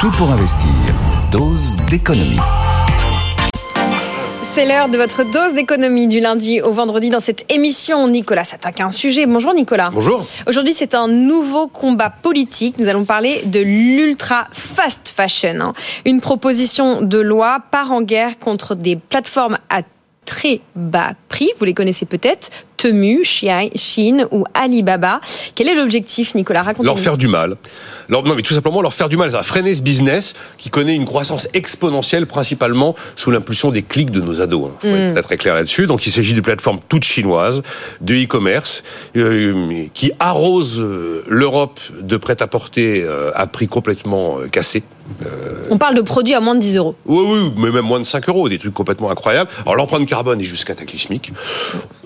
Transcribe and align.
Tout 0.00 0.10
pour 0.12 0.30
investir. 0.30 0.70
Dose 1.30 1.76
d'économie. 1.90 2.38
C'est 4.42 4.66
l'heure 4.66 4.88
de 4.88 4.96
votre 4.96 5.24
dose 5.24 5.52
d'économie 5.54 6.06
du 6.08 6.20
lundi 6.20 6.60
au 6.62 6.72
vendredi 6.72 7.10
dans 7.10 7.20
cette 7.20 7.50
émission. 7.52 8.08
Nicolas 8.08 8.44
s'attaque 8.44 8.80
à 8.80 8.86
un 8.86 8.90
sujet. 8.90 9.26
Bonjour 9.26 9.52
Nicolas. 9.52 9.90
Bonjour. 9.92 10.26
Aujourd'hui, 10.46 10.72
c'est 10.72 10.94
un 10.94 11.06
nouveau 11.06 11.68
combat 11.68 12.10
politique. 12.10 12.78
Nous 12.78 12.88
allons 12.88 13.04
parler 13.04 13.42
de 13.44 13.60
l'ultra 13.60 14.48
fast 14.52 15.08
fashion. 15.08 15.60
hein. 15.60 15.72
Une 16.06 16.20
proposition 16.20 17.02
de 17.02 17.18
loi 17.18 17.58
part 17.70 17.92
en 17.92 18.00
guerre 18.02 18.38
contre 18.38 18.74
des 18.74 18.96
plateformes 18.96 19.58
à 19.68 19.82
très 20.24 20.60
bas 20.74 21.12
prix. 21.28 21.50
Vous 21.58 21.64
les 21.66 21.74
connaissez 21.74 22.06
peut-être. 22.06 22.50
Temu, 22.80 23.22
Shein 23.24 24.24
ou 24.30 24.44
Alibaba. 24.54 25.20
Quel 25.54 25.68
est 25.68 25.74
l'objectif, 25.74 26.34
Nicolas? 26.34 26.62
Racontez-nous. 26.62 26.86
Leur 26.86 26.98
faire 26.98 27.18
du 27.18 27.28
mal. 27.28 27.56
Leur, 28.08 28.22
non, 28.22 28.34
mais 28.34 28.40
tout 28.40 28.54
simplement 28.54 28.80
leur 28.80 28.94
faire 28.94 29.10
du 29.10 29.18
mal. 29.18 29.30
Ça 29.30 29.36
va 29.36 29.42
freiner 29.42 29.74
ce 29.74 29.82
business 29.82 30.34
qui 30.56 30.70
connaît 30.70 30.94
une 30.94 31.04
croissance 31.04 31.46
exponentielle, 31.52 32.26
principalement 32.26 32.96
sous 33.16 33.30
l'impulsion 33.30 33.70
des 33.70 33.82
clics 33.82 34.10
de 34.10 34.22
nos 34.22 34.40
ados. 34.40 34.70
Il 34.82 34.90
faut 34.90 34.96
être 34.96 35.22
très, 35.22 35.36
clair 35.36 35.54
là-dessus. 35.54 35.86
Donc, 35.86 36.06
il 36.06 36.10
s'agit 36.10 36.32
de 36.32 36.40
plateformes 36.40 36.80
toutes 36.88 37.04
chinoises, 37.04 37.60
de 38.00 38.14
e-commerce, 38.14 38.82
euh, 39.14 39.84
qui 39.92 40.12
arrosent 40.18 40.80
euh, 40.80 41.22
l'Europe 41.28 41.80
de 42.00 42.16
prêt-à-porter 42.16 43.02
euh, 43.04 43.30
à 43.34 43.46
prix 43.46 43.66
complètement 43.66 44.38
euh. 45.26 45.66
On 45.70 45.78
parle 45.78 45.94
de 45.94 46.02
produits 46.02 46.34
à 46.34 46.40
moins 46.40 46.54
de 46.54 46.60
10 46.60 46.76
euros. 46.76 46.94
Oui, 47.06 47.24
oui, 47.26 47.52
mais 47.56 47.70
même 47.70 47.84
moins 47.84 47.98
de 48.00 48.04
5 48.04 48.28
euros, 48.28 48.48
des 48.48 48.58
trucs 48.58 48.74
complètement 48.74 49.10
incroyables. 49.10 49.50
Alors 49.62 49.76
l'empreinte 49.76 50.06
carbone 50.06 50.40
est 50.40 50.44
juste 50.44 50.64
cataclysmique. 50.64 51.32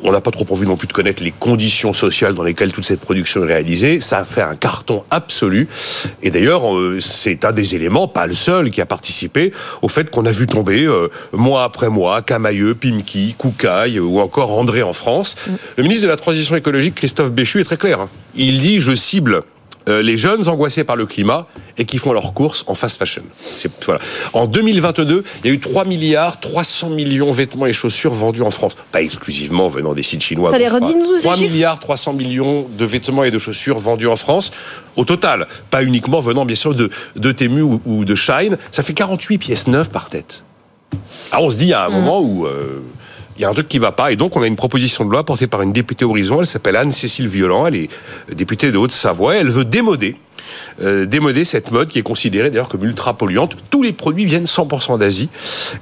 On 0.02 0.12
n'a 0.12 0.20
pas 0.20 0.30
trop 0.30 0.46
envie 0.50 0.66
non 0.66 0.76
plus 0.76 0.86
de 0.86 0.92
connaître 0.92 1.22
les 1.22 1.30
conditions 1.30 1.92
sociales 1.92 2.34
dans 2.34 2.42
lesquelles 2.42 2.72
toute 2.72 2.84
cette 2.84 3.00
production 3.00 3.42
est 3.44 3.46
réalisée. 3.46 4.00
Ça 4.00 4.18
a 4.18 4.24
fait 4.24 4.42
un 4.42 4.54
carton 4.56 5.04
absolu. 5.10 5.68
Et 6.22 6.30
d'ailleurs, 6.30 6.74
euh, 6.76 6.98
c'est 7.00 7.44
un 7.44 7.52
des 7.52 7.74
éléments, 7.74 8.06
pas 8.08 8.26
le 8.26 8.34
seul, 8.34 8.70
qui 8.70 8.80
a 8.80 8.86
participé 8.86 9.52
au 9.82 9.88
fait 9.88 10.10
qu'on 10.10 10.26
a 10.26 10.30
vu 10.30 10.46
tomber, 10.46 10.84
euh, 10.84 11.08
mois 11.32 11.64
après 11.64 11.88
mois, 11.88 12.20
Camailleux, 12.22 12.74
Pimki, 12.74 13.34
Koukaï 13.38 13.98
ou 13.98 14.20
encore 14.20 14.50
André 14.52 14.82
en 14.82 14.92
France. 14.92 15.36
Le 15.76 15.82
ministre 15.82 16.04
de 16.04 16.08
la 16.08 16.16
Transition 16.16 16.54
écologique, 16.56 16.94
Christophe 16.96 17.30
Béchu, 17.32 17.60
est 17.60 17.64
très 17.64 17.76
clair. 17.78 18.00
hein. 18.00 18.08
Il 18.36 18.60
dit, 18.60 18.80
je 18.80 18.94
cible 18.94 19.42
euh, 19.88 20.02
les 20.02 20.16
jeunes 20.16 20.48
angoissés 20.48 20.84
par 20.84 20.96
le 20.96 21.06
climat 21.06 21.46
et 21.76 21.84
qui 21.84 21.98
font 21.98 22.12
leurs 22.12 22.32
courses 22.32 22.64
en 22.66 22.74
fast 22.74 22.98
fashion. 22.98 23.22
Voilà. 23.84 24.00
En 24.32 24.46
2022, 24.46 25.24
il 25.42 25.48
y 25.48 25.50
a 25.50 25.54
eu 25.54 25.60
3 25.60 25.84
milliards 25.84 26.40
300 26.40 26.90
millions 26.90 27.30
de 27.30 27.34
vêtements 27.34 27.66
et 27.66 27.72
chaussures 27.72 28.14
vendus 28.14 28.42
en 28.42 28.50
France. 28.50 28.76
Pas 28.92 29.02
exclusivement 29.02 29.68
venant 29.68 29.92
des 29.92 30.02
sites 30.02 30.22
chinois. 30.22 30.50
Ces 31.18 31.22
3 31.22 31.36
chiffres. 31.36 31.52
milliards 31.52 31.78
300 31.78 32.12
millions 32.14 32.66
de 32.68 32.84
vêtements 32.84 33.24
et 33.24 33.30
de 33.30 33.38
chaussures 33.38 33.78
vendus 33.78 34.06
en 34.06 34.16
France. 34.16 34.52
Au 34.96 35.04
total, 35.04 35.46
pas 35.70 35.82
uniquement 35.82 36.20
venant 36.20 36.44
bien 36.44 36.56
sûr 36.56 36.74
de, 36.74 36.90
de 37.16 37.32
Temu 37.32 37.62
ou, 37.62 37.80
ou 37.84 38.04
de 38.04 38.14
Shine. 38.14 38.56
Ça 38.70 38.82
fait 38.82 38.94
48 38.94 39.38
pièces 39.38 39.66
neuves 39.66 39.90
par 39.90 40.08
tête. 40.08 40.44
Alors 41.32 41.44
on 41.44 41.50
se 41.50 41.56
dit, 41.58 41.72
a 41.72 41.86
un 41.86 41.88
moment 41.88 42.20
où 42.20 42.46
euh, 42.46 42.80
il 43.36 43.42
y 43.42 43.44
a 43.44 43.50
un 43.50 43.52
truc 43.54 43.68
qui 43.68 43.78
va 43.78 43.92
pas, 43.92 44.12
et 44.12 44.16
donc 44.16 44.36
on 44.36 44.42
a 44.42 44.46
une 44.46 44.56
proposition 44.56 45.04
de 45.04 45.10
loi 45.10 45.24
portée 45.24 45.46
par 45.46 45.62
une 45.62 45.72
députée 45.72 46.04
Horizon, 46.04 46.40
elle 46.40 46.46
s'appelle 46.46 46.76
Anne-Cécile 46.76 47.28
Violent, 47.28 47.66
elle 47.66 47.76
est 47.76 47.88
députée 48.32 48.70
de 48.70 48.78
Haute-Savoie, 48.78 49.36
elle 49.36 49.50
veut 49.50 49.64
démoder. 49.64 50.16
euh, 50.82 51.06
démoder 51.06 51.44
cette 51.44 51.70
mode 51.72 51.88
qui 51.88 51.98
est 51.98 52.02
considérée 52.02 52.50
d'ailleurs 52.50 52.68
comme 52.68 52.84
ultra 52.84 53.14
polluante. 53.16 53.56
Tous 53.70 53.82
les 53.82 53.92
produits 53.92 54.24
viennent 54.26 54.44
100% 54.44 54.98
d'Asie 54.98 55.28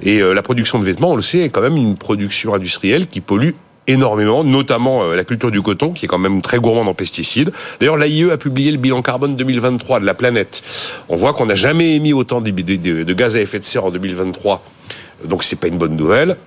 et 0.01 0.21
euh, 0.21 0.33
la 0.33 0.41
production 0.41 0.79
de 0.79 0.85
vêtements, 0.85 1.11
on 1.11 1.15
le 1.15 1.21
sait, 1.21 1.39
est 1.39 1.49
quand 1.49 1.61
même 1.61 1.75
une 1.77 1.95
production 1.97 2.53
industrielle 2.55 3.07
qui 3.07 3.19
pollue 3.21 3.51
énormément, 3.87 4.43
notamment 4.45 5.03
euh, 5.03 5.15
la 5.15 5.25
culture 5.25 5.51
du 5.51 5.61
coton, 5.61 5.91
qui 5.91 6.05
est 6.05 6.07
quand 6.07 6.17
même 6.17 6.41
très 6.41 6.57
gourmande 6.57 6.87
en 6.87 6.93
pesticides. 6.93 7.51
D'ailleurs, 7.79 7.97
l'AIE 7.97 8.31
a 8.31 8.37
publié 8.37 8.71
le 8.71 8.77
bilan 8.77 9.01
carbone 9.01 9.35
2023 9.35 9.99
de 9.99 10.05
la 10.05 10.13
planète. 10.13 10.63
On 11.09 11.17
voit 11.17 11.33
qu'on 11.33 11.45
n'a 11.47 11.55
jamais 11.55 11.95
émis 11.95 12.13
autant 12.13 12.39
de, 12.39 12.49
de- 12.49 13.13
gaz 13.13 13.35
à 13.35 13.41
effet 13.41 13.59
de 13.59 13.65
serre 13.65 13.85
en 13.85 13.91
2023. 13.91 14.63
Donc 15.25 15.43
c'est 15.43 15.57
pas 15.57 15.67
une 15.67 15.77
bonne 15.77 15.95
nouvelle. 15.97 16.37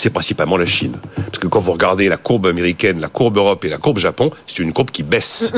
C'est 0.00 0.08
principalement 0.08 0.56
la 0.56 0.64
Chine. 0.64 0.96
Parce 1.14 1.38
que 1.38 1.46
quand 1.46 1.60
vous 1.60 1.72
regardez 1.72 2.08
la 2.08 2.16
courbe 2.16 2.46
américaine, 2.46 3.00
la 3.00 3.08
courbe 3.08 3.36
Europe 3.36 3.66
et 3.66 3.68
la 3.68 3.76
courbe 3.76 3.98
Japon, 3.98 4.30
c'est 4.46 4.60
une 4.60 4.72
courbe 4.72 4.90
qui 4.90 5.02
baisse. 5.02 5.52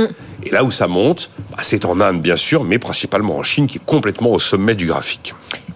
Et 0.45 0.51
là 0.51 0.65
où 0.65 0.71
ça 0.71 0.89
monte, 0.89 1.31
bah, 1.51 1.59
c'est 1.63 1.85
en 1.85 2.01
Inde 2.01 2.21
bien 2.21 2.37
sûr, 2.37 2.65
mais 2.65 2.79
principalement 2.79 3.37
en 3.37 3.43
Chine 3.43 3.67
qui 3.67 3.79
est 3.79 3.85
complètement 3.85 4.31
au 4.31 4.39
sommet 4.39 4.75
du 4.75 4.87
graphique. 4.87 5.35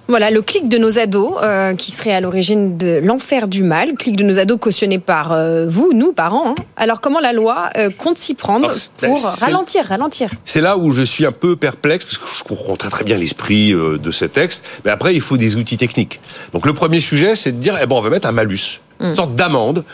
Voilà, 0.08 0.30
le 0.30 0.40
clic 0.40 0.68
de 0.68 0.78
nos 0.78 1.00
ados, 1.00 1.34
euh, 1.42 1.74
qui 1.74 1.90
serait 1.90 2.12
à 2.12 2.20
l'origine 2.20 2.76
de 2.76 3.00
l'enfer 3.02 3.48
du 3.48 3.64
mal, 3.64 3.94
clic 3.94 4.14
de 4.14 4.22
nos 4.22 4.38
ados 4.38 4.56
cautionné 4.60 5.00
par 5.00 5.32
euh, 5.32 5.66
vous, 5.68 5.92
nous, 5.94 6.12
parents. 6.12 6.50
hein. 6.50 6.54
Alors 6.76 7.00
comment 7.00 7.18
la 7.18 7.32
loi 7.32 7.70
euh, 7.76 7.90
compte 7.90 8.16
s'y 8.16 8.34
prendre 8.34 8.66
Alors, 8.66 8.78
pour 9.00 9.24
ralentir, 9.40 9.84
ralentir? 9.84 10.30
C'est 10.44 10.60
là 10.60 10.76
où 10.78 10.92
je 10.92 11.02
suis 11.02 11.26
un 11.26 11.32
peu 11.32 11.56
perplexe, 11.56 12.04
parce 12.04 12.18
que 12.18 12.38
je 12.38 12.44
comprends 12.44 12.76
très 12.76 12.88
très 12.88 13.02
bien 13.02 13.16
l'esprit 13.16 13.72
de 13.74 14.10
ce 14.12 14.24
texte, 14.24 14.64
mais 14.84 14.92
après 14.92 15.12
il 15.12 15.20
faut 15.20 15.36
des 15.36 15.56
outils 15.56 15.76
techniques. 15.76 16.20
Donc 16.52 16.66
le 16.66 16.72
premier 16.72 17.00
sujet, 17.00 17.34
c'est 17.34 17.50
de 17.50 17.58
dire, 17.58 17.76
eh 17.82 17.86
ben, 17.86 17.96
on 17.96 18.00
va 18.00 18.10
mettre 18.10 18.28
un 18.28 18.32
malus, 18.32 18.80
une 19.00 19.14
sorte 19.16 19.34
d'amende 19.34 19.84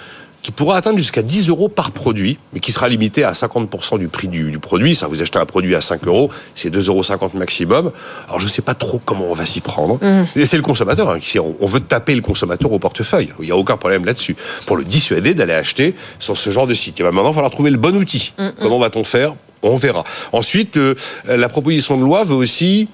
qui 0.43 0.51
pourra 0.51 0.77
atteindre 0.77 0.99
jusqu'à 0.99 1.23
10 1.23 1.49
euros 1.49 1.69
par 1.69 1.93
produit, 1.93 2.39
mais 2.53 2.61
qui 2.61 2.73
sera 2.73 2.89
limité 2.89 3.23
à 3.25 3.33
50% 3.33 3.99
du 3.99 4.09
prix 4.09 4.27
du, 4.29 4.51
du 4.51 4.59
produit. 4.59 4.95
Ça, 4.97 5.07
vous 5.07 5.23
achetez 5.23 5.39
un 5.39 5.47
produit 5.47 5.75
à 5.75 5.81
5 5.81 6.05
euros, 6.07 6.31
c'est 6.55 6.69
2,50 6.75 6.89
euros 6.89 7.31
maximum. 7.35 7.93
Alors 8.27 8.41
je 8.41 8.49
sais 8.49 8.63
pas 8.63 8.75
trop 8.75 9.01
comment 9.05 9.27
on 9.31 9.35
va 9.35 9.47
s'y 9.47 9.61
prendre. 9.61 9.99
Et 10.35 10.45
c'est 10.47 10.57
le 10.57 10.63
consommateur. 10.63 11.11
hein, 11.11 11.19
qui 11.21 11.39
on, 11.39 11.55
on 11.61 11.67
veut 11.67 11.81
taper 11.81 12.15
le 12.15 12.23
consommateur 12.23 12.73
au 12.73 12.79
portefeuille. 12.79 13.33
Il 13.39 13.45
n'y 13.47 13.53
a 13.53 13.57
aucun 13.57 13.77
problème 13.77 14.05
là-dessus. 14.05 14.37
Pour 14.67 14.77
le 14.77 14.85
dissuader 14.85 15.35
d'aller 15.35 15.55
acheter 15.55 15.95
sur 16.19 16.37
ce 16.37 16.51
genre 16.51 16.67
de 16.67 16.75
site. 16.75 16.99
Et 17.01 17.03
ben 17.03 17.11
maintenant, 17.13 17.31
il 17.31 17.33
va 17.33 17.35
falloir 17.35 17.51
trouver 17.53 17.71
le 17.71 17.79
bon 17.79 17.97
outil. 17.97 18.33
Comment 18.61 18.79
va-t-on 18.79 19.05
faire? 19.05 19.35
On 19.63 19.77
verra. 19.77 20.03
Ensuite, 20.33 20.77
euh, 20.77 20.95
la 21.29 21.49
proposition 21.49 21.97
de 21.97 22.03
loi 22.03 22.25
veut 22.25 22.35
aussi 22.35 22.89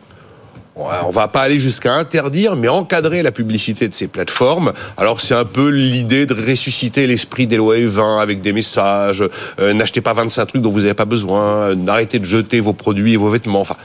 On 0.78 1.10
va 1.10 1.26
pas 1.28 1.40
aller 1.42 1.58
jusqu'à 1.58 1.94
interdire, 1.94 2.54
mais 2.54 2.68
encadrer 2.68 3.22
la 3.22 3.32
publicité 3.32 3.88
de 3.88 3.94
ces 3.94 4.06
plateformes. 4.06 4.72
Alors 4.96 5.20
c'est 5.20 5.34
un 5.34 5.44
peu 5.44 5.68
l'idée 5.68 6.24
de 6.24 6.34
ressusciter 6.34 7.06
l'esprit 7.06 7.46
des 7.48 7.56
lois 7.56 7.76
E20 7.76 8.20
avec 8.20 8.40
des 8.40 8.52
messages. 8.52 9.24
euh, 9.58 9.72
N'achetez 9.72 10.00
pas 10.00 10.12
25 10.12 10.46
trucs 10.46 10.62
dont 10.62 10.70
vous 10.70 10.80
n'avez 10.80 10.94
pas 10.94 11.04
besoin. 11.04 11.40
euh, 11.70 11.76
Arrêtez 11.88 12.18
de 12.20 12.24
jeter 12.24 12.60
vos 12.60 12.72
produits 12.74 13.14
et 13.14 13.16
vos 13.16 13.28
vêtements. 13.30 13.60
Enfin, 13.60 13.76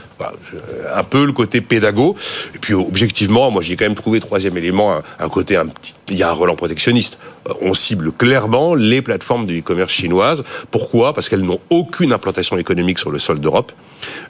un 0.94 1.04
peu 1.04 1.26
le 1.26 1.32
côté 1.34 1.62
pédago. 1.62 2.16
Et 2.54 2.60
puis 2.60 2.74
objectivement, 2.74 3.50
moi 3.50 3.62
j'ai 3.62 3.76
quand 3.76 3.86
même 3.86 3.96
trouvé 3.96 4.20
troisième 4.20 4.58
élément 4.58 4.96
un 5.20 5.30
côté 5.30 5.58
un 5.58 5.68
petit. 5.68 5.96
Il 6.10 6.18
y 6.18 6.24
a 6.24 6.30
un 6.30 6.34
relent 6.34 6.56
protectionniste. 6.56 7.18
Euh, 7.50 7.54
On 7.62 7.74
cible 7.74 8.12
clairement 8.12 8.76
les 8.76 9.02
plateformes 9.02 9.46
de 9.46 9.54
e-commerce 9.54 9.92
chinoises. 9.92 10.44
Pourquoi? 10.72 11.14
Parce 11.14 11.30
qu'elles 11.30 11.42
n'ont 11.42 11.60
aucune 11.70 12.14
implantation 12.14 12.58
économique 12.58 13.00
sur 13.00 13.12
le 13.12 13.20
sol 13.20 13.40
d'Europe. 13.40 13.72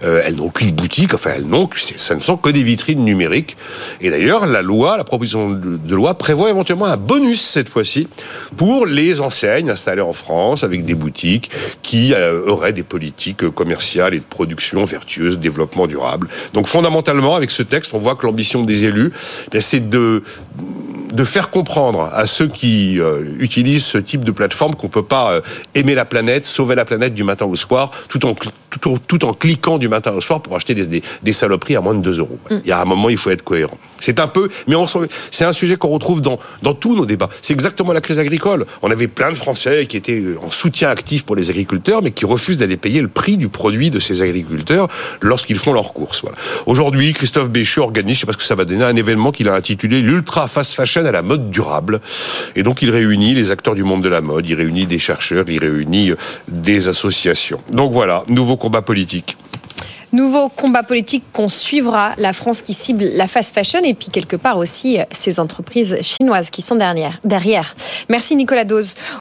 Euh, 0.03 0.21
elles 0.23 0.35
n'ont 0.35 0.45
aucune 0.45 0.71
boutique. 0.71 1.13
Enfin, 1.13 1.31
elles 1.35 1.47
n'ont. 1.47 1.69
Ce 1.75 2.13
ne 2.13 2.19
sont 2.19 2.37
que 2.37 2.49
des 2.49 2.63
vitrines 2.63 3.03
numériques. 3.03 3.57
Et 4.01 4.09
d'ailleurs, 4.09 4.45
la 4.45 4.61
loi, 4.61 4.97
la 4.97 5.03
proposition 5.03 5.51
de 5.51 5.73
de 5.93 5.95
loi 5.95 6.15
prévoit 6.15 6.49
éventuellement 6.49 6.85
un 6.85 6.97
bonus 6.97 7.41
cette 7.41 7.69
fois-ci 7.69 8.07
pour 8.57 8.85
les 8.85 9.21
enseignes 9.21 9.69
installées 9.69 10.01
en 10.01 10.13
France 10.13 10.63
avec 10.63 10.85
des 10.85 10.95
boutiques 10.95 11.51
qui 11.81 12.13
euh, 12.13 12.45
auraient 12.47 12.73
des 12.73 12.83
politiques 12.83 13.49
commerciales 13.49 14.13
et 14.13 14.19
de 14.19 14.23
production 14.23 14.83
vertueuses, 14.85 15.37
développement 15.37 15.87
durable. 15.87 16.27
Donc 16.53 16.67
fondamentalement, 16.67 17.35
avec 17.35 17.51
ce 17.51 17.63
texte, 17.63 17.93
on 17.93 17.99
voit 17.99 18.15
que 18.15 18.25
l'ambition 18.25 18.63
des 18.63 18.85
élus, 18.85 19.11
eh 19.53 19.61
c'est 19.61 19.89
de 19.89 20.23
de 21.13 21.23
faire 21.23 21.49
comprendre 21.51 22.09
à 22.13 22.25
ceux 22.27 22.47
qui 22.47 22.99
euh, 22.99 23.23
utilisent 23.39 23.85
ce 23.85 23.97
type 23.99 24.25
de 24.25 24.31
plateforme 24.31 24.75
qu'on 24.75 24.89
peut 24.89 25.03
pas 25.03 25.31
euh, 25.33 25.41
aimer 25.75 25.95
la 25.95 26.05
planète, 26.05 26.45
sauver 26.45 26.75
la 26.75 26.85
planète 26.85 27.13
du 27.13 27.23
matin 27.23 27.45
au 27.45 27.55
soir, 27.55 27.91
tout 28.09 28.25
en, 28.25 28.33
tout, 28.33 28.89
en- 28.89 28.97
tout 28.97 29.23
en 29.23 29.33
cliquant 29.33 29.77
du 29.77 29.87
matin 29.87 30.11
au 30.11 30.21
soir 30.21 30.41
pour 30.41 30.55
acheter 30.55 30.73
des, 30.73 30.87
des, 30.87 31.03
des 31.21 31.31
saloperies 31.33 31.75
à 31.75 31.81
moins 31.81 31.93
de 31.93 32.01
2 32.01 32.19
euros. 32.19 32.39
Il 32.49 32.67
y 32.67 32.71
a 32.71 32.81
un 32.81 32.85
moment, 32.85 33.09
il 33.09 33.17
faut 33.17 33.29
être 33.29 33.43
cohérent. 33.43 33.77
C'est 33.99 34.19
un 34.19 34.27
peu, 34.27 34.49
mais 34.67 34.75
c'est 35.31 35.45
un 35.45 35.53
sujet 35.53 35.77
qu'on 35.77 35.87
retrouve 35.89 36.19
dans, 36.19 36.37
dans 36.61 36.73
tous 36.73 36.95
nos 36.95 37.05
débats. 37.05 37.29
C'est 37.41 37.53
exactement 37.53 37.93
la 37.93 38.01
crise 38.01 38.19
agricole. 38.19 38.65
On 38.81 38.91
avait 38.91 39.07
plein 39.07 39.29
de 39.31 39.35
Français 39.37 39.85
qui 39.85 39.95
étaient 39.95 40.19
euh, 40.19 40.37
en 40.43 40.51
soutien 40.51 40.89
actif 40.89 41.23
pour 41.25 41.35
les 41.37 41.49
agriculteurs, 41.49 42.01
mais 42.01 42.11
qui 42.11 42.25
refusent 42.25 42.57
d'aller 42.57 42.75
payer 42.75 43.01
le 43.01 43.07
prix 43.07 43.37
du 43.37 43.47
produit 43.49 43.91
de 43.91 43.99
ces 43.99 44.21
agriculteurs 44.21 44.87
lorsqu'ils 45.21 45.59
font 45.59 45.71
leurs 45.73 45.93
courses. 45.93 46.21
Voilà. 46.21 46.37
Aujourd'hui, 46.65 47.13
Christophe 47.13 47.49
Béchu 47.49 47.79
organise, 47.79 48.15
je 48.15 48.19
sais 48.21 48.25
pas 48.25 48.33
ce 48.33 48.37
que 48.39 48.43
ça 48.43 48.55
va 48.55 48.65
donner, 48.65 48.83
un 48.83 48.95
événement 48.95 49.31
qu'il 49.31 49.47
a 49.47 49.53
intitulé 49.53 50.01
l'Ultra 50.01 50.47
Fast 50.47 50.73
Fashion 50.73 51.02
à 51.07 51.11
la 51.11 51.21
mode 51.21 51.49
durable. 51.49 52.01
Et 52.55 52.63
donc, 52.63 52.81
il 52.81 52.91
réunit 52.91 53.33
les 53.33 53.51
acteurs 53.51 53.75
du 53.75 53.83
monde 53.83 54.03
de 54.03 54.09
la 54.09 54.21
mode, 54.21 54.47
il 54.47 54.55
réunit 54.55 54.85
des 54.85 54.99
chercheurs, 54.99 55.45
il 55.47 55.59
réunit 55.59 56.11
euh, 56.11 56.17
des 56.47 56.87
associations. 56.87 57.61
Donc 57.71 57.91
voilà, 57.91 58.23
nouveau 58.27 58.57
combat 58.57 58.81
politique. 58.81 59.37
Nouveau 60.13 60.47
combat 60.47 60.83
politique 60.83 61.23
qu'on 61.33 61.49
suivra, 61.49 62.13
la 62.19 62.33
France 62.33 62.61
qui 62.61 62.75
cible 62.75 63.03
la 63.15 63.25
fast 63.25 63.55
fashion 63.55 63.79
et 63.83 63.95
puis 63.95 64.09
quelque 64.09 64.35
part 64.35 64.57
aussi 64.57 64.99
euh, 64.99 65.05
ces 65.11 65.39
entreprises 65.39 65.97
chinoises 66.03 66.51
qui 66.51 66.61
sont 66.61 66.75
derrière. 66.75 67.19
derrière. 67.23 67.75
Merci 68.09 68.35
Nicolas 68.35 68.63
Dose. 68.63 68.93